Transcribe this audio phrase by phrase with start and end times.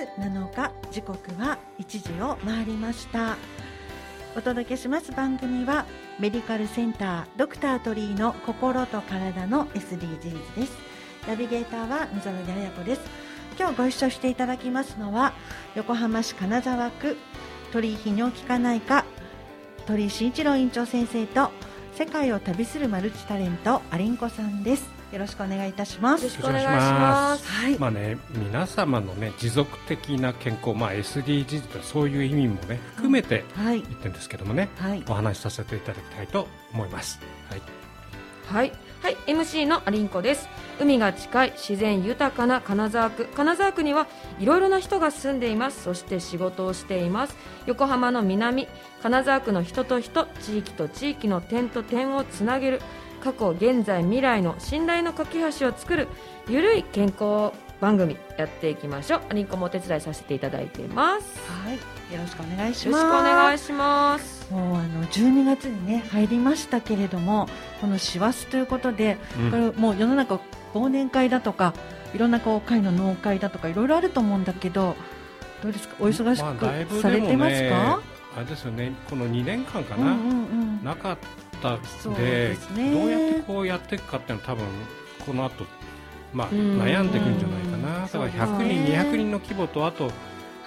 [0.00, 3.36] 月7日時刻は1時を回りました。
[4.34, 5.84] お届けします番組は
[6.18, 10.72] メディカルセンタードクタートリーの心と体の SDGs です。
[11.28, 13.02] ナビゲーターは溝野彩子です。
[13.58, 15.34] 今日ご一緒していただきますのは
[15.74, 17.18] 横浜市金沢区
[17.72, 19.04] 鳥居泌尿器科内科
[19.86, 21.50] 鳥居慎一郎院長先生と
[21.94, 24.99] 世界を旅するマルチタレントアリンコさんです。
[25.12, 26.24] よろしくお願いいたします。
[26.24, 27.46] よろしくお願いします。
[27.46, 27.78] はい。
[27.78, 37.20] まあね、皆様のね、持続的な健康、まあ SDGs とそういう意味もね、含めて言ってるんですけどもね、はい、お話しさせていただきたいと思います。
[37.48, 37.62] はい。
[38.46, 38.72] はい。
[39.02, 40.46] はい、MC のアリンコです。
[40.78, 43.24] 海が近い自然豊かな金沢区。
[43.24, 44.06] 金沢区には
[44.38, 45.84] いろいろな人が住んでいます。
[45.84, 47.34] そして仕事をしています。
[47.64, 48.68] 横浜の南、
[49.02, 52.82] 金沢区の人と人、地域と地域の点と点をつなげる。
[53.20, 56.08] 過去現在未来の信頼の架け橋を作る
[56.48, 59.34] ゆるい健康番組やっていきましょう。
[59.34, 61.40] リンコもお手伝いさせていただいています。
[61.50, 61.76] はい。
[62.12, 62.86] よろしくお願いします。
[62.86, 64.52] よろしくお願いします。
[64.52, 67.48] もうあの12月にね入りましたけれども
[67.80, 70.40] この師走ということで、うん、これもう世の中
[70.74, 71.72] 忘年会だとか
[72.14, 74.96] いろんなこう会の農会だとかいろいろあると思うんだけど
[75.62, 75.94] どうですか？
[76.00, 78.00] お忙しくされてますか、まあ、
[78.38, 80.32] あれですよねこの2年間かな、うんうんう
[80.82, 81.49] ん、なかっった
[82.16, 84.64] でで、ね、どうやってこうやっていくかっていうのは多分
[85.26, 85.64] この後
[86.32, 90.10] まあ悩んでいくんじゃないかな、だから100人、ね、200人の規模とあと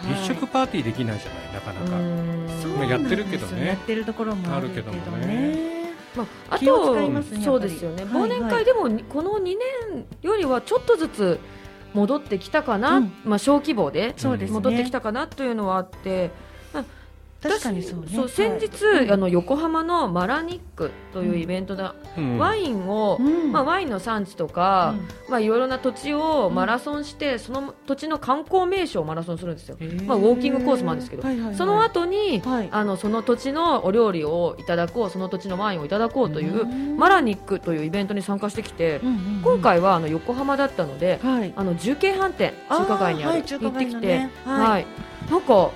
[0.07, 1.95] 立食パーティーできないじゃない、なかなか、
[2.78, 3.68] まあ、やってるけどね。
[3.68, 5.94] やってるところもあるけどね。
[6.16, 9.56] まあ、あと、ね、そうですよね、忘年会でもこの2年
[10.22, 11.39] よりはちょっとずつ
[11.94, 16.31] 戻ってきたかな、うん、まあ、小規模で戻ってきたかなというのはあって、
[17.50, 18.08] 確かにそうね。
[18.14, 21.84] そう先日、はい、あの横浜のマラニックというイベントで、
[22.18, 24.96] うん、ワインを、うん、まあ、ワインの産地とか、
[25.26, 36.66] うん、まあ、いろいろな土地をマラソンして、その土地の観光名所をマラソンするんですよ、まあ、ウォーキングコースもあるんですけど、はいはいはい、その後に、はい、あのその土地のお料理をいただこうその土地のワインをいただこうという
[36.98, 39.02] マラニックというイベントに参加してきて、
[39.44, 44.86] 今回はあの横浜だったので、はい、あの重慶飯店中華街にある、行ってきて、はい。
[45.30, 45.72] なんか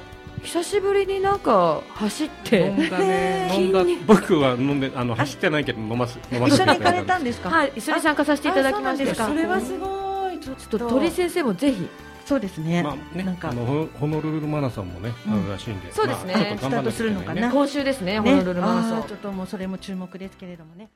[0.48, 3.52] 久しぶりになんか走って飲んだね。
[3.60, 3.84] 飲んだ。
[4.08, 7.50] 僕は飲んであの走ってないけど飲ます飲ま一緒に行かれたんですか？
[7.50, 9.28] はい一緒に参加させていただきました。
[9.28, 10.80] それはすごいちょっと。
[10.80, 11.88] 鳥先生もぜひ。
[12.26, 12.82] そうですね。
[12.84, 13.50] まあね、なんか。
[13.50, 16.58] あのホノルルマラソンもね、あるらしいんで、そうですね。
[16.60, 17.50] スタートするのかな。
[17.52, 19.04] 今週ですね、ホノルルマラソン。
[19.04, 20.90] ちょっともうそれも注目ですけれどもね。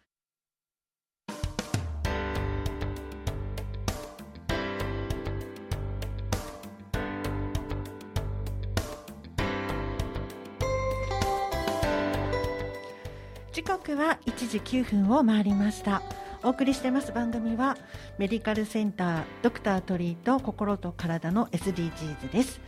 [13.52, 16.02] 時刻は1時9分を回りました。
[16.42, 17.78] お送りしてます番組は
[18.18, 22.62] メディカルセンタードクタートリート心と体の SDGs です。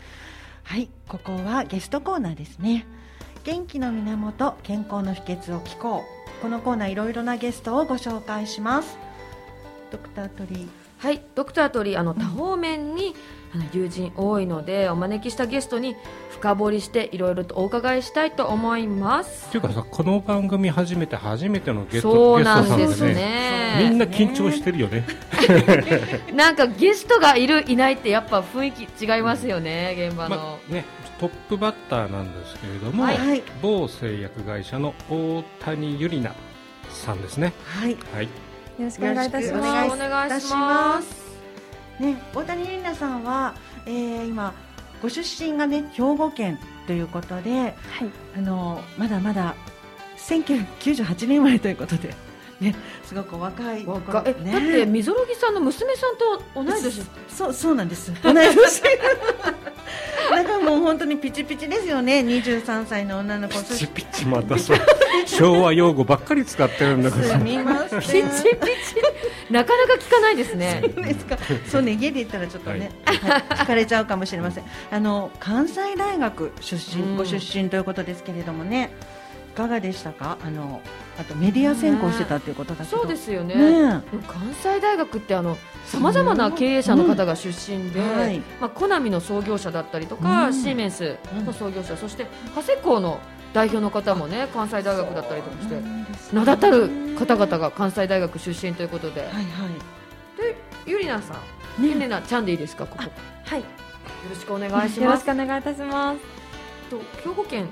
[0.63, 2.85] はいここはゲストコーナーですね。
[3.45, 6.03] 元気の源健康の秘訣を聞こ
[6.39, 6.41] う。
[6.41, 8.97] このコーナーいろいろなゲストをご紹介します。
[9.89, 10.67] ドクタートリー。
[10.97, 13.15] はいドクタートリーあの多方面に、
[13.53, 15.95] あの友人多いのでお招きしたゲストに
[16.43, 19.47] 深掘りしていろいろとお伺いしたいと思います。
[19.47, 23.87] っていうかさこの番組初めて初めてのゲストそうなんですね。
[23.89, 25.05] みんな緊張してるよね。
[26.35, 30.83] なんかゲストがいるいないってやっぱ雰囲気違いますよね現場の、まね
[31.17, 36.33] トップバッターなんですけれども、はい、某製薬会社の大谷ゆりな
[36.89, 37.53] さんですね。
[37.63, 38.29] はい、はい、よ
[38.79, 39.93] ろしくお願いいたします。
[39.93, 41.23] お願いします。
[42.01, 43.53] ね大谷ゆりなさんは、
[43.85, 44.53] えー、今
[45.03, 46.57] ご出身がね兵庫県
[46.87, 47.73] ということで、はい、
[48.37, 49.53] あのまだまだ
[50.17, 52.15] 1998年生まれということで。
[52.61, 52.73] ね、
[53.03, 58.13] すごく若い若え、ね、だってみぞろぎさんの娘さんと同い年そうそうなんです。
[58.23, 58.55] 同い年
[60.31, 62.19] だからもう本当にピチピチですよね。
[62.19, 63.59] 23歳の女の子。
[63.59, 64.77] ピチピチまたそう。
[65.25, 69.51] 昭和用語ばっかり使ってるんだからすみませんピチピチ。
[69.51, 70.81] なかなか聞かないですね。
[70.95, 71.37] そうですか。
[71.67, 74.63] そうね家で言ったらちょっとね、はい、聞かれちゃうかもしれません。
[74.91, 78.91] あの関西大学出身ご出身ということですけれどもね。
[79.53, 80.37] いかがでしたか？
[80.43, 80.81] あの
[81.17, 88.17] あとメディア専攻してたっていうことだけど、そうですよね、ね、関西大学ってあのさまざまな経営者の方が出身で、うん。
[88.17, 92.25] はい、まあ、コナミの創業者だったりとか、うん、シーメンスの創業者、そして
[92.55, 93.19] 長谷工の
[93.53, 95.75] 代表の方もね関西大学だったりとかして
[96.33, 99.43] 名だたる方々が関西大学出身ということで、はいはい、
[100.41, 100.55] で
[100.87, 101.35] ゆりなさ
[101.79, 102.87] ん、ね、ゆりなちゃんでいいですか？
[102.87, 103.03] ここ。
[103.45, 103.59] はい。
[103.59, 103.65] よ
[104.29, 105.01] ろしくお願いします。
[105.01, 106.19] よろしくお願いいたします。
[106.89, 106.99] と
[107.29, 107.67] 兵庫県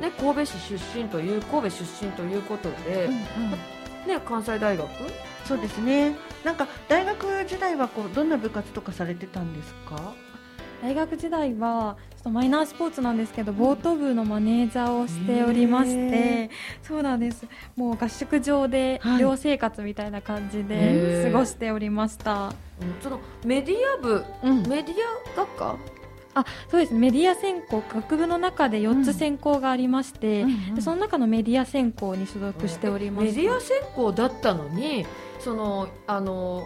[0.00, 3.18] ね神戸市出身という神戸出身ということで、うんうん、
[4.08, 4.88] ね関西大学？
[5.44, 6.16] そうですね。
[6.44, 10.14] なんか大学時代はこうどんな部活とかされてたんですか？
[10.82, 16.50] 大学時代はちょっとマイナースポーツなんですけど、ボート部のマネージャーをしておりまして、
[16.82, 17.46] そうなんです。
[17.76, 22.34] もう合宿場で寮生活みたいな感じで過ごしておりました。
[22.34, 22.54] はい、
[23.02, 24.94] そのメディア部、うん、メディ
[25.34, 25.76] ア学科？
[26.36, 33.24] あそうですメディア専攻学部の中で4つ専攻がありまして、うんうん、その中のメディア専攻に所属しております。
[33.24, 35.06] メディア専攻だったのに
[35.40, 36.62] そのあの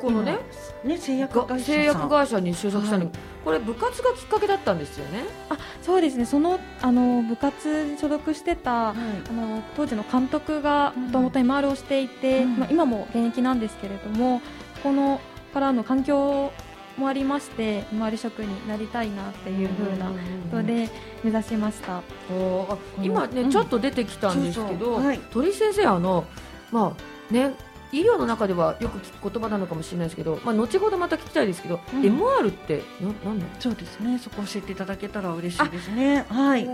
[0.00, 0.38] このね
[0.82, 3.14] ね製薬会社製薬会社に就職したの、はい、
[3.44, 5.24] これ部活がきっかけだったんですよね？
[5.50, 6.24] あそうですね。
[6.24, 8.96] そのあの部活に所属してた、はい、
[9.28, 14.40] あの当時の監督がもともと MR をしていて、うん、まあ、今も現役なんですけれども
[14.82, 15.20] この
[15.52, 16.50] からの環境
[16.96, 20.14] もありまして周り職になりたいなっていうふうなこ
[20.50, 20.88] とで
[21.22, 22.02] 目指しました。
[23.02, 26.24] 今ね、うん、ちょっと出てきたんですけど、はい、鳥先生あの
[26.72, 26.96] ま
[27.30, 27.54] あね
[27.92, 34.18] 医療の中ではよく聞く言葉なのかもしれないですけど、まあ、後ほどまた聞きたいですけど、うん、MR ってななんそうですね。
[34.18, 36.26] そこ教えていただけたら嬉しいですね。
[36.28, 36.68] はい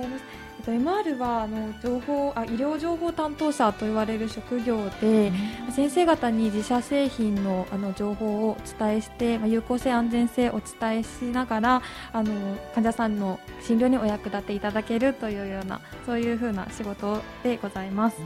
[0.63, 5.33] と、MR はあの情報あ医療情報担当者と言われる職業で、
[5.67, 11.83] うん、先生方に自社製品のあの情報をお伝えして、まあ、有効性、安全性をお伝えしながら
[12.13, 12.33] あの
[12.75, 18.17] 患者さんの診療にお役立ていただけるというようなそういうふうな仕事でございます。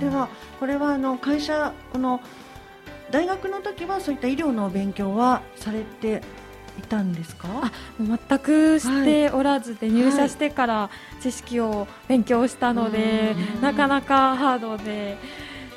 [0.00, 0.28] では
[0.60, 2.20] これはあの会社この
[3.10, 6.20] 大学の時はそういった医療の勉強はされて
[6.78, 7.48] いたんですか？
[7.62, 10.90] あ全くしておらずで、入社してから
[11.20, 15.16] 知識を勉強したので、なかなかハードで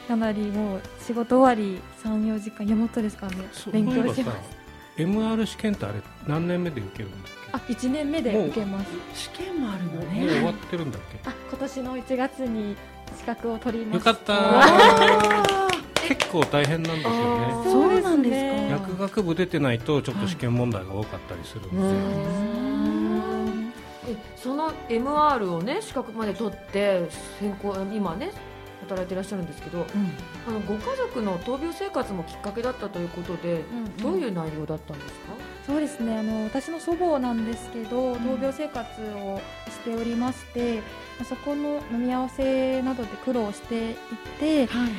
[0.07, 3.35] かなりもう仕事終わり34時間山本ですかね
[3.71, 4.57] 勉強します。
[4.97, 7.49] MR 試験ってあれ何年目で受けるんだっけ？
[7.53, 8.87] あ1年目で受けます。
[9.13, 10.19] 試験もあるのね。
[10.21, 11.19] もう終わってるんだっけ？
[11.29, 12.75] あ今年の1月に
[13.15, 14.09] 資格を取りました。
[14.09, 15.56] よかった
[16.07, 17.53] 結構大変なんですよね。
[17.65, 18.75] そうなんですか。
[18.77, 21.69] 薬学部出てないとちょっと試験問題が多かったりするんで。
[21.69, 21.93] すよ、は
[24.07, 27.09] い、えその MR をね資格まで取って
[27.39, 28.31] 専攻今ね
[28.81, 29.85] 働いていらっしゃるんですけど、うん、
[30.47, 33.63] あのご家族の闘病生活もきっかけだったということで、
[34.01, 35.33] どういう内容だったんですか？
[35.65, 36.17] そうですね。
[36.17, 40.81] あの私の祖母なんですけど、闘病生活をしておりまして、
[41.27, 43.95] そこの飲み合わせなどで苦労してい
[44.39, 44.91] て、はい、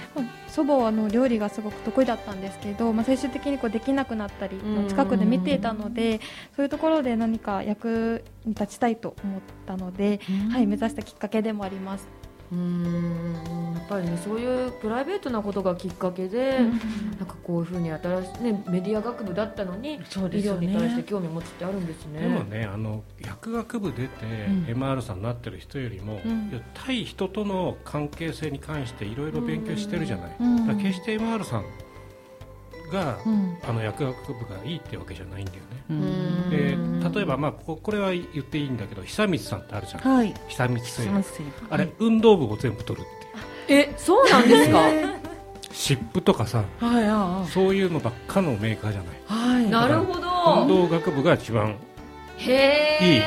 [0.49, 4.59] 祖母はあの料理がすごく得意だったんですけど、まあ、最終的にこうできなくなったり
[4.89, 6.21] 近くで見ていたので
[6.57, 10.21] そういうところで何か役に立ちたいと思ったので、
[10.51, 12.09] はい、目指したきっかけでもあります。
[12.53, 13.73] うん。
[13.75, 22.21] やっぱりねそういうプライベートなことがきっかけで、なんかこういうふうに新しい、ね、メディア学部だったのに、ね、医療に対して興味を持つってあるんですね。
[22.21, 24.25] でもねあの薬学部出て、
[24.67, 31.65] MR さんになってる人よりも、うん、対人との関係性に関していろいろ勉強してるじゃない、だ決して MR さん
[32.93, 36.51] が、うん、あの薬学部がいいってわけじゃないんだよね。
[36.51, 36.77] で
[37.15, 41.09] 例えば、まあ、これは言っていいんだけど久光さんってあるじゃん、はい、久光製
[41.71, 44.83] あれ、運動部を全部取るってえそうなんですか？
[45.73, 50.63] 湿布とかさ、はい、そういうのばっかのメーカーじゃない、はい、なるほど。
[50.63, 51.77] 運動学部が一番
[52.41, 53.23] いい。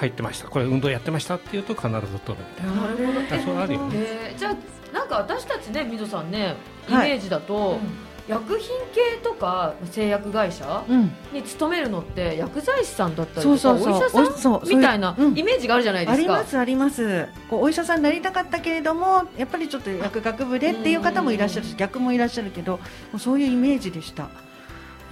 [0.00, 0.48] 入ってました。
[0.48, 2.72] これ運動やってましたっていうと必ず取るみたいな。
[2.72, 3.42] なるほど。
[3.44, 4.34] そうあるよね。
[4.38, 4.56] じゃあ
[4.94, 6.56] なんか私たちね水戸さんね
[6.88, 10.84] イメージだと、はいうん薬品系とか製薬会社
[11.32, 14.22] に勤めるのって薬剤師さんだったりとかお医者さ
[14.58, 17.28] んみたいなイメージがあるじゃないですか、ありますあります。
[17.48, 22.80] こうお医者さんになりたかったけれどもやっぱりちょっと薬学部でっていう方もいらっしゃるし逆もいらっしゃるけど
[23.18, 24.28] そういうイメージでした。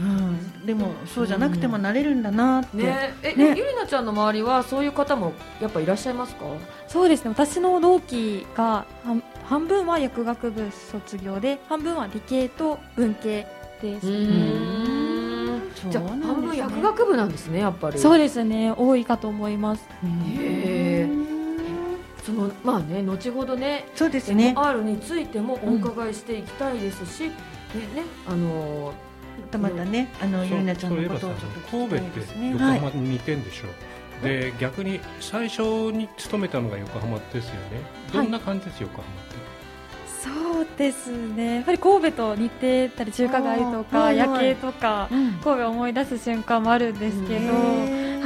[0.01, 3.15] うん、でもそうじゃなくてもなれるんだなって、ね。
[3.23, 3.49] えね。
[3.57, 6.45] ゆりなちゃんの周りはそういう方もやっぱいらっしゃいますか？
[6.87, 7.31] そうですね。
[7.31, 8.87] 私の同期が
[9.45, 13.45] 半分は薬学部卒業で半分は理系と文系
[13.83, 14.07] です。
[15.91, 17.99] じゃあ半分薬学部なんですねやっぱり。
[17.99, 18.73] そうですね。
[18.77, 19.83] 多いかと思います。
[20.05, 21.09] へえ
[22.25, 24.55] そのまあね後ほどねそうですね。
[24.57, 29.08] R についてもお伺いしていきたいですし、うん、ねあのー
[29.51, 32.21] たまたね、あのゆりなちゃんのことをちょっと神戸って
[32.53, 33.65] 横浜に似てんでしょ。
[34.23, 37.61] う、はい、で逆に最初に勤めたのが横浜ですよね。
[38.13, 39.39] どんな感じです、横浜って？
[40.21, 41.57] そうですね。
[41.57, 47.53] やっぱり神戸と似てたり中華街とか夜景とか、神戸を思い出す瞬間もあるんですけど、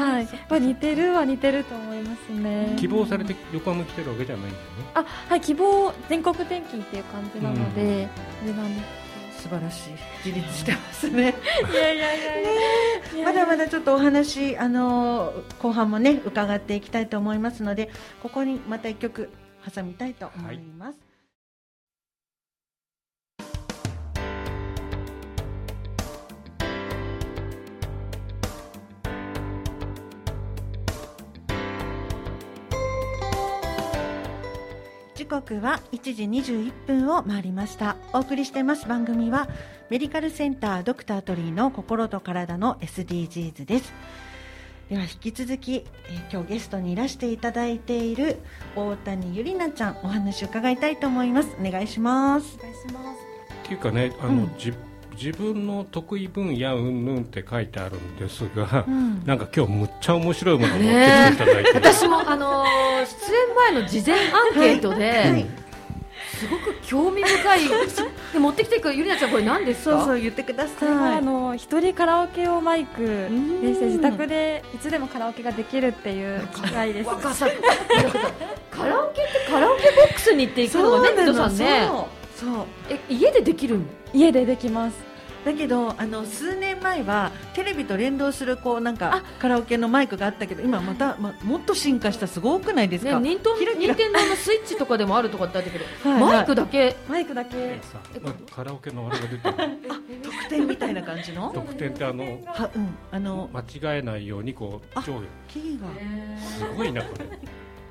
[0.02, 2.74] はい、やっぱ似てるは似てると思いますね。
[2.78, 4.68] 希望されて横浜来てるわけじゃないんだよね。
[4.94, 8.08] あはい希望全国転勤っていう感じなので、
[8.46, 9.01] うん、なんです
[9.42, 9.90] 素晴らしい。
[10.24, 11.34] 自立してますね。
[11.72, 17.90] いやいやいやいや、まだまだちょっとお話あの後半もね伺っていきたいと思いますので
[18.22, 19.30] ここにまた一曲
[19.74, 21.11] 挟みたいと思います、はい
[35.32, 37.96] 刻は1時21分を回りました。
[38.12, 39.48] お送りしてます番組は
[39.88, 43.94] メディカルセンタードクタートリーの心と体の SDGs です。
[44.90, 48.40] では引き続き、えー、今日ゲストにいらしていただいている
[48.76, 51.56] 大谷ゆりなちゃんお話を伺いたいと思います。
[51.58, 52.58] お願いします。
[52.58, 53.18] お願いします
[53.64, 54.54] っていうかねあの、うん、
[55.16, 65.46] 自分の得意分野うんぬんって書いてあるんですが、うん、なんか今日むっちゃ面白いものを持ってきていただいて、ね、私もあのー、出演前の事前アンケートで、はいはい。
[66.38, 67.60] すごく興味深い。
[68.32, 69.98] で持ってきてくるゆりなちゃんこれ何ですか？
[69.98, 71.18] そうそう言ってください。
[71.18, 73.00] あの一人カラオケ用マイク
[73.62, 77.08] でして自宅でいつでもカラオケができるっていう機械です。
[77.08, 77.46] 若 さ。
[78.72, 81.88] カラオケってカラオケボックスに行っていくのがね皆さんね
[82.42, 82.66] そう。
[82.90, 83.78] え家でできる
[84.12, 85.12] 家でできます。
[85.44, 96.94] だけどあの数年前はテレビと連動するこうなんかカラオケのマイクがあったけど今また、ま、もっと進化したすごくないですか、ね、任天堂のスイッチとかでもあるとかってあったけどはい、マイクだけ？
[97.08, 97.80] マイクだけ。
[98.54, 99.54] カラオケのあれが出てる。
[100.22, 101.50] 特典みたいな感じの？
[101.52, 103.62] 特典ってあのは、うん、あの間
[103.94, 105.88] 違えないようにこう上キーが。
[106.40, 107.24] すごいなこれ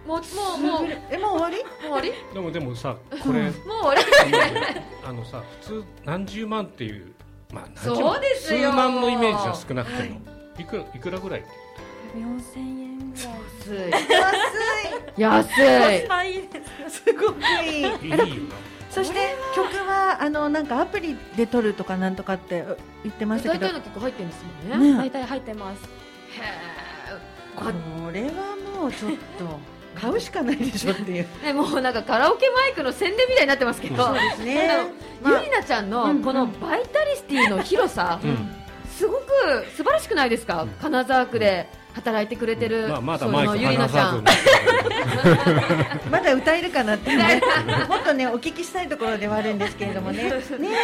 [0.06, 0.98] もうもうもう。
[1.10, 1.58] えもう終わり？
[1.58, 2.12] もう終わり？
[2.34, 4.02] でもでもさこれ、もう終わり。
[5.06, 7.14] あのさ普通何十万っていう
[7.54, 8.72] まあ、そうですよ。
[8.72, 10.06] 数万のイメージは少なくても、は
[10.58, 11.44] い、いくらいくらぐらい
[12.16, 13.16] ？4000円ぐ
[13.76, 14.02] らい。
[15.18, 15.22] 安い。
[15.22, 16.90] 安い。
[16.90, 17.78] すごくい。
[17.78, 17.80] い。
[17.82, 17.84] い。
[17.84, 18.56] いよな
[18.90, 22.66] そして曲はあのなんかアプリで撮るとかなんとかって
[23.04, 23.66] 言ってましたけど。
[23.68, 24.98] 大体の曲入ってるんですもんね。
[24.98, 25.84] 大体入ってます。
[25.84, 26.82] へえ
[27.56, 27.66] こ
[28.14, 29.60] れはもうちょっと
[29.96, 31.28] 買うしかないでしょっていう。
[31.44, 34.70] ね、もうなんかカラオケマイクの宣伝みたいになってますけど、そうですね、
[35.26, 38.20] ゆりなちゃんのこのバイタリスティの広さ、
[38.98, 39.24] すごく
[39.76, 41.82] 素晴らしくないですか、金沢区で。
[41.94, 44.24] 働いてくれてる、まあ、まだマイクゆりなちゃん。
[46.10, 47.42] まだ歌えるかなってね。
[47.88, 50.24] もっとねお聞きしたいところではあるんですけれどもね。
[50.24, 50.32] ね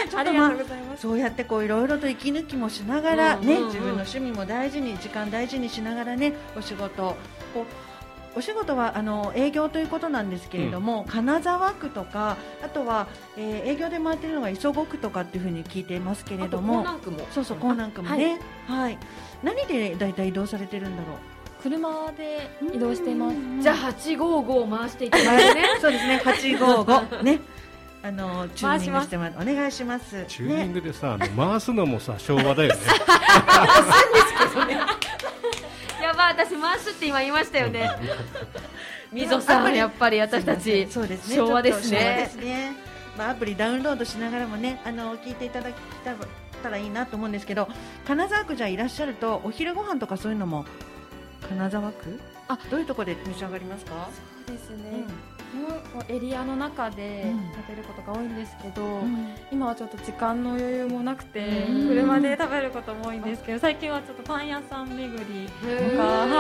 [0.10, 0.52] ちょっとまあ
[0.98, 7.16] そうやってこういろいろと息抜きもしながらね、自分の趣味も大事に時間大事にしながらねお仕事
[7.54, 7.66] こう
[8.38, 16.86] お仕事はあの営業ということなんですけれども、うん、金沢区とかあとは、えー、営業で回っているのが磯子区とかっていうふうに聞いていますけれども
[17.32, 18.98] そうそう江南区もね、はい、はい、
[19.42, 21.16] 何でだいたい移動されてるんだろう？
[21.64, 23.36] 車で移動しています。
[23.62, 25.66] じゃあ855を回していただいてね。
[25.82, 27.40] そうですね855 ね。
[28.04, 30.24] あのチューニングしてもお願いします。
[30.28, 32.76] チューニングでさ、ね、回すのもさ昭和だよね
[36.18, 37.92] やば私回すって今言いましたよね。
[39.14, 39.76] みぞさん。
[39.76, 41.36] やっぱり私たちそうですね。
[41.36, 42.76] 昭和ですね。
[43.16, 45.76] まあアプリダウンロードしながらもねあの聞いていただき
[46.64, 47.68] たらいいなと思うんですけど
[48.06, 50.66] 金沢区じゃいらっしゃるとお昼ご飯とかそういうのも
[51.48, 52.20] 金沢区？
[52.48, 52.58] あ。
[52.72, 54.10] どういうところで召し上がりますか？
[54.48, 55.04] そうですね、
[55.56, 56.00] うん。
[56.00, 65.50] のエリアの中で食べることが多いんですけど、うん、今はちょっと時間の余裕もなくて、うん、車で食べることも多いんですけど最近はちょっとパン屋さん巡り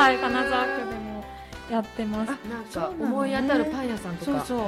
[0.08, 1.26] はい、金沢区でも
[1.70, 2.30] やってます。
[2.30, 4.64] なんか思い当たるパン屋さんとかあったら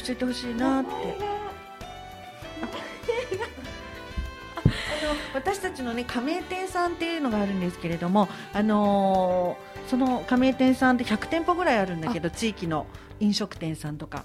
[0.00, 0.90] 教えてほしいなって。
[5.34, 12.86] 私たちのね加盟店さんっていうのがあるんですけれども、あのー、その加盟店さんって100店舗ぐらいあるんだけど地域の
[13.20, 14.24] 飲食店さんとか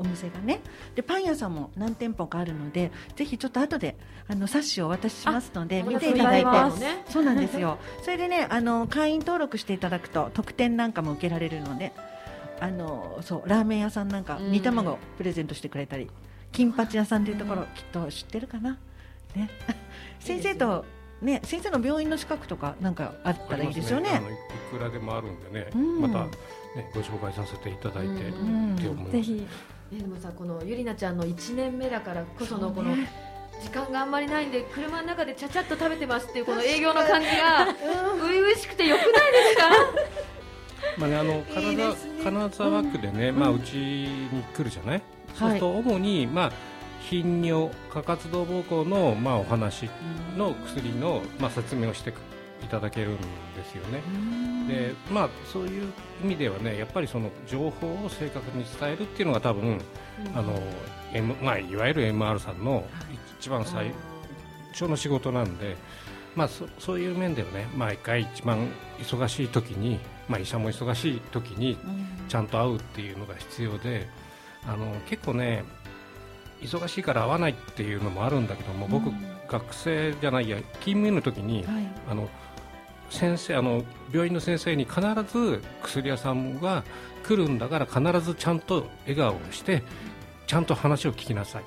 [0.00, 0.60] お店がね。
[0.94, 3.96] でパン屋さんも何店舗かあるのでぜひちょっと後で
[4.28, 7.78] あの冊子をお渡ししますので見ていただいて、ね、そうなんですよ。
[8.02, 11.92] それでねあの会員登録していただくと特典なんかも受けられるので
[12.60, 16.10] あのそうラーメン屋さんなんか煮卵プレゼントしてくれたり
[16.52, 18.78] 金八屋さんというところきっと知ってるかな？
[19.34, 19.50] ね。
[20.18, 20.84] 先生と
[21.22, 24.10] ね、先生の病院の資格とかなんかあったらいいですよね。
[24.10, 24.22] ね。
[24.72, 28.30] いくらでもあるんでね、うん、またね、ご紹介させていただいて、
[29.10, 29.46] ぜひ、
[29.90, 32.94] ね、でもさこのゆりなちゃんの1年目だからこそのこの、
[33.60, 39.64] 時間があんまりないんで車の中でちゃちゃっと食べてますっていうこの営業の感じが初々しくてよくないですか？
[40.96, 41.94] まあね、あの金沢
[42.24, 45.02] 金沢区でね、うん、まあ、うちに来るじゃない、
[45.34, 46.52] そうすると主に、まあ、
[47.00, 49.90] 頻尿過活動膀胱の、まあ、お話
[50.36, 52.12] の薬の、まあ、説明をして
[52.62, 54.02] いただけるんですよね。
[54.68, 55.92] でまあ、そういう
[56.24, 59.80] 意味ではねやっぱりその情報を正確に伝えるっていうのが多分、うん、
[60.34, 60.54] あの
[61.12, 62.84] M まあ、いわゆる MR さんの
[63.40, 63.92] 一番最
[64.72, 65.76] 初の仕事なんで、
[66.36, 69.98] まあ、そそういう面ではね毎回一番忙しい時に、
[70.28, 71.76] まあ、医者も忙しい時に
[72.28, 74.08] ちゃんと会うっていうのが必要で
[74.66, 75.64] あの結構ね
[76.60, 79.10] 忙しいから会わないっていうのもあるんだけども僕、
[79.48, 82.28] 学生じゃないや勤務医の時に、はい、あの
[83.10, 85.00] 先生あの病院の先生に必
[85.30, 86.84] ず薬屋さんが
[87.22, 89.82] 来るんだから必ずちゃんと笑顔をして
[90.46, 91.64] ちゃんと話を聞きなさい。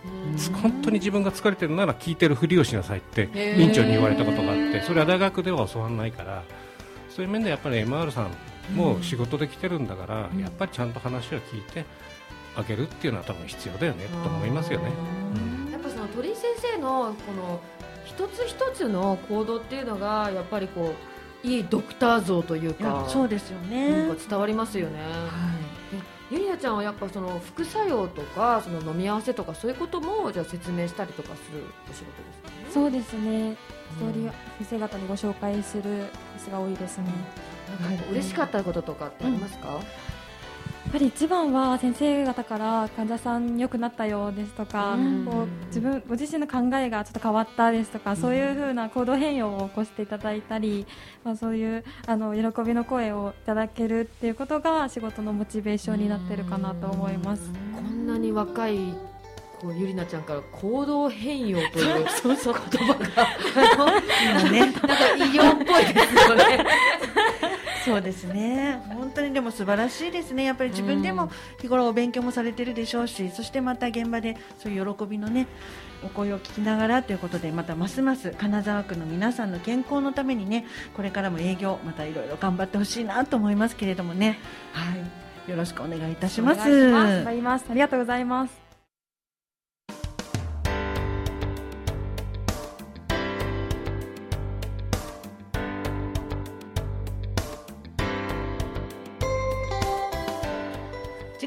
[0.61, 6.43] 本当に自分が疲れてるなら聞いてるふりをしなさいって院長に言われたことがあってそれは大学では教わらないから
[7.09, 11.85] そういう面でやっぱり MR さんも仕事で来てるんだから、やっぱりちゃんと話を聞いて
[12.55, 14.91] あげるっていうのは多分必要だよねと思いますよね。
[15.71, 17.61] やっぱその鳥居先生のこの
[18.05, 21.12] 一つ一つの行動っていうのがやっぱりこう
[21.43, 24.99] いいドクター像というかそうですよね伝わりますよね。
[25.01, 25.09] はい
[26.31, 32.55] ゆりなちゃんはやっぱその副作用とかその飲み合わせとかそういうこともじゃ説明したりとかするお仕事ですかね？
[32.73, 33.51] そうですね。
[33.51, 33.57] 一
[34.11, 34.31] 人
[34.65, 36.05] 先生方にご紹介するケー
[36.39, 37.05] スが多いですね。
[37.81, 39.75] なんか嬉しかったこととかってありますか？
[39.75, 39.83] うん
[40.93, 44.95] ぱり一番は先生方から患者さん良くなったようですとか、
[45.25, 50.85] こう自分ご自身の考えがちょっと変わったですとか、そういうふうな行動変容を起こしていただいたり、
[51.23, 57.51] まあ、そういうあの喜びの声をいただけるっていうことが仕事のモチベーションになってるかなと思います。
[57.75, 58.77] こんなに若い
[59.63, 62.59] こうゆりなちゃんから行動変容という 言葉が。
[64.21, 64.59] 今ね。
[64.61, 66.65] なんか医療っぽいですよね。
[67.85, 68.81] そうですね。
[68.87, 70.43] 本当にでも素晴らしいですね。
[70.43, 75.47] やっぱり自分でも日頃お勉強もされてるでしょうし、そしてまた現場でそういう喜びのね
[76.03, 84.39] お声を聞きながらということでまたますます金沢区の皆さんの健康のためにねこれからも営業またいろいろ頑張ってほしいなと思いますけれどもね。
[84.71, 85.23] はい。
[85.49, 86.61] よろしくお願いいたします。
[86.61, 86.67] あ
[87.73, 88.62] りがとうございます。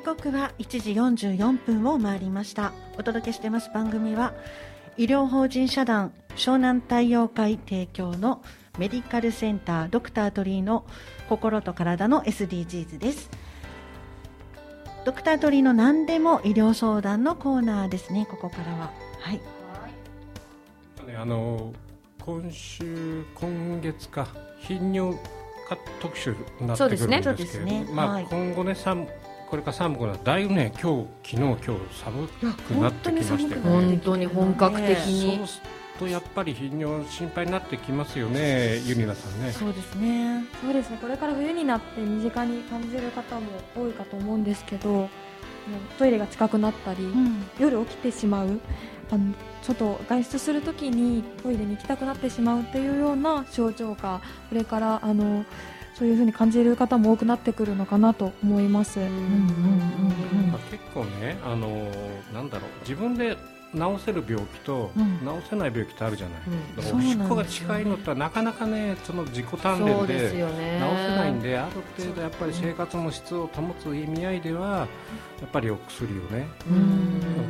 [0.01, 2.73] 刻は1時44分を回りました。
[2.99, 4.35] お届けしてます番組は
[4.97, 8.43] 医療法人社団湘南太陽会提供の
[8.79, 10.87] メディカルセンタードクタートリーの
[11.29, 13.31] 心と体の SDGs です。
[15.05, 18.27] ドクタートリーの何でも医療相談のコーナーですね。
[18.29, 18.93] ここからは。
[19.21, 19.41] はい、
[21.17, 21.73] あの
[22.21, 24.27] 今週今月か
[24.59, 25.17] 頻尿
[25.69, 27.85] 化特集になってくるんですけど、ね。
[27.85, 28.75] ね、まあ、はい、今後ね
[29.49, 39.53] これから寒くなだいぶね今日昨日今日寒くなってきまして本当に本格的に、そうするとやっぱり頻尿心配になってきますよねユニナさんね。
[39.53, 40.45] そうですね。
[40.63, 40.99] そうですね。
[41.01, 45.09] これから冬になって身近に感じる方も多いかと思うんですけど
[45.99, 48.61] トイレが近くなったり、うん、夜起きてしまう
[49.11, 55.45] あの外外出するときにトイレに行きたくなってしまうというような症状がこれからあの
[55.99, 59.01] そういうふうに感じる方も多くなってくるのかなと思います。
[60.71, 61.91] 結構ね、あの
[62.35, 63.39] なんだろう自分で
[63.77, 66.41] 治せる病気と、治せない病気ってあるじゃない、
[66.93, 70.43] うん、おしっこが近いのってなかなかねその自己鍛錬で治せ
[71.17, 74.89] ないんである程度やっぱり生活の質を保つ意味合いでは
[75.41, 76.49] やっぱりお薬をね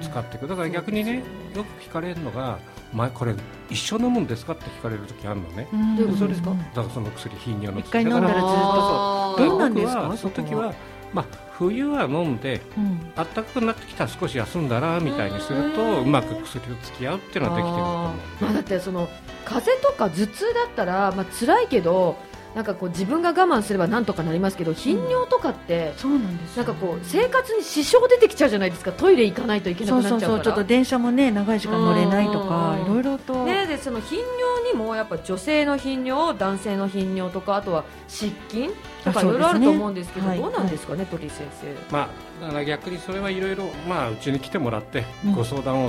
[0.03, 1.23] 使っていくだから逆にね
[1.55, 2.59] よく聞かれるのが
[2.93, 3.35] 前これ
[3.71, 4.53] 一緒飲むんですか？
[4.53, 5.69] って聞かれる時あるのね。
[5.99, 6.51] どういうことですか？
[6.51, 9.59] だからその薬頻尿の一回飲んだらずっとどう。
[9.59, 10.17] なんですか？
[10.17, 10.73] その時は
[11.12, 11.25] まあ
[11.59, 18.45] 冬は飲んで、うん、暖かくなってきたら少し休んだらみたいにするとうまく薬と付き合うっていうのはできてると思う。
[18.45, 19.09] まあ、だってその
[19.45, 22.16] 風邪とか頭痛だったら、まあ辛いけど
[22.55, 28.92] なんかこう自分が我慢すればなんとかなりますけど頻尿とかって、そうなんですなんかこう生活に支障出てきちゃうじゃないですか。
[28.92, 30.21] トイレ行かないといけなくなっちゃうから。
[30.21, 38.71] そうそうちょっと電車もね長い時間乗れないとかいろいろと、ね、でその頻尿にもやっぱ女性の頻尿男性の頻尿とかあとは湿筋
[39.07, 41.92] とかいろいろあると思うんですけど、ね、どうなんですかね、はい、鳥先生。
[41.92, 42.09] まあ
[42.40, 45.88] だから逆にそれはいろいろまあうちに来てもらってご相談を、う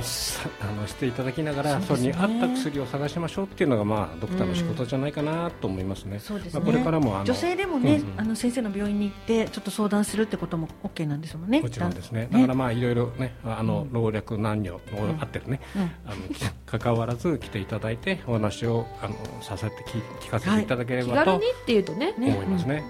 [0.80, 6.18] のしていただきながらそ、ね,、れに合った薬を探しましょうっていうのがまあドクターの仕事じゃないかなと思いますね。
[6.18, 6.60] そうですね。
[6.64, 11.60] これからも女性でもね、うんうん、あの先生の病院に行ってちょっと相談するってことも OK なんですもんね。
[11.60, 12.28] もちろんですね。
[12.32, 14.80] だからまあいろいろねあの老若男女
[15.20, 19.84] あってるね、うん、あの関わらず来ていただいてお話をあのさせて
[20.20, 22.14] 聞かせていただければと、はい、気軽にっていうとね。
[22.16, 22.84] 思いますね。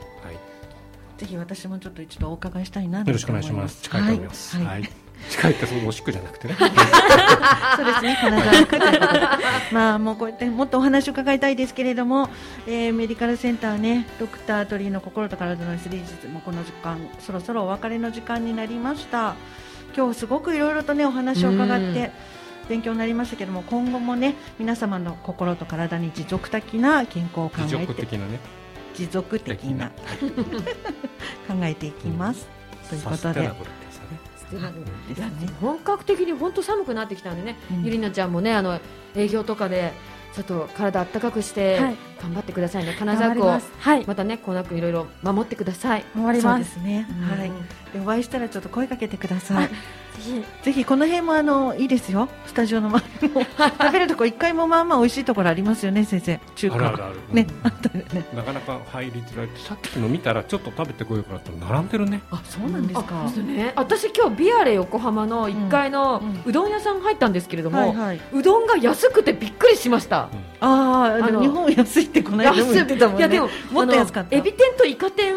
[1.19, 3.83] ぜひ私もちょっと一度お伺いしたいなよろしくお願いします。
[3.83, 4.57] 近いと思います。
[4.57, 4.67] はい。
[4.67, 4.91] はい、
[5.31, 6.55] 近いってそのおしくじゃなくてね。
[7.77, 9.21] そうですね、金沢区ということで、
[9.73, 12.31] まあもうこうやってもっとお話を伺いたいですけれども、
[12.69, 19.35] えー、メディカルセンターね、ドクタートリーの心と体の SDGs もこの時間そろそろお別れの時間になりました。
[19.97, 22.39] 今日すごくいろいろとねお話を伺って。
[22.69, 28.41] 勉強になりましたけども今後もね皆様の心と体に持続的な健康を考えて持続的なね
[28.99, 29.91] 持続的な
[31.47, 32.49] 考えていきます。
[32.89, 33.49] ということで。
[35.61, 38.81] 本格的に本当寒くなってきたんでね、うん、ゆりなちゃんもねあの
[39.15, 39.93] 営業とかで
[40.35, 41.79] ちょっと体あったかくして
[42.21, 44.07] 頑張ってくださいね、金沢区をはい。
[44.07, 46.05] またねこのくいろいろ守ってください。
[46.15, 46.79] 守ります。
[46.81, 47.53] ね、はい、
[47.93, 49.69] でお会いしたらちょっと声かけてください
[50.63, 52.29] ぜひこの辺もあのいいですよ。
[52.47, 53.43] スタジオの周りも。
[53.81, 56.41] 食べるとこ一回もまあまあ美味しいところありますよね先生。
[56.57, 56.77] 中華。
[56.77, 58.05] あるあるね、あったね。
[58.35, 59.49] なかなか入りづらい。
[59.57, 62.23] さっきの見たらちょっと食べてこようかなと並んでるね。
[62.31, 63.15] あそうなんですか、
[63.47, 67.95] ね、私今日ビアレ横浜の1階のうどん屋さん入ったんですけれども、
[68.33, 70.29] うどんが安くてびっくりしました、
[70.61, 73.21] ああ日本安いってこの間も言ってたもんね。
[73.21, 74.37] いやでももっと安かった。
[74.37, 75.35] エビ天とイカ天、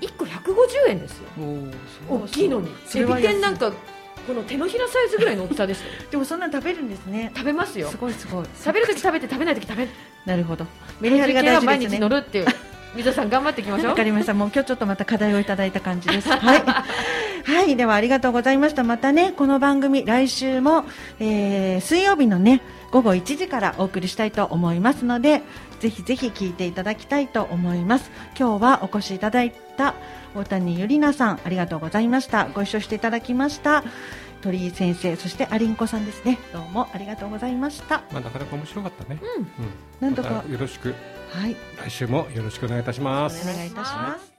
[0.00, 1.24] 一個百五十円ですよ。
[2.08, 2.68] 大きいのに。
[2.94, 3.72] エビ天なんか
[4.26, 7.30] この手のひらサイズぐらいの大きさですでもそんな食べるんですね。
[7.34, 7.88] 食べますよ。
[7.88, 8.46] すごいすごい。
[8.54, 9.88] 食べるとき食べて食べないとき食べ
[10.24, 10.66] なるほど。
[11.00, 11.66] メリハリが大事ですね。
[11.66, 12.46] 毎日乗るっていう。
[12.96, 13.90] 水さん頑張っていきましょう。
[13.90, 14.34] わかりました。
[14.34, 16.30] もう今日ちょっとまた課題をいただいた感じです。
[16.30, 16.62] はい。
[17.44, 17.76] はい。
[17.76, 18.84] ではありがとうございました。
[18.84, 20.84] またねこの番組来週も、
[21.18, 22.62] えー、水曜日のね
[22.94, 25.42] 午後1時からお送りしたいと思いますので
[25.80, 28.12] ぜひぜひ聞いていただきたいと思います。
[28.38, 29.96] 今日はお越しいただいた
[30.36, 32.48] 大谷ゆりなさんありがとうございました。
[32.54, 33.82] ご一緒していただきました。
[34.42, 36.38] 鳥居先生そしてアリンコさんですね。
[36.52, 38.04] どうもありがとうございました。
[38.12, 39.18] まあなかなか面白かったね。
[39.20, 39.48] うん、うん、
[39.98, 40.94] なんとかよろしく。
[41.32, 41.56] はい。
[41.84, 43.50] 来週もよろしくお願いいたします。
[43.50, 44.33] お願いいたします